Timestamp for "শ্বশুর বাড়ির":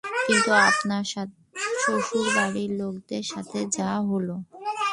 1.81-2.71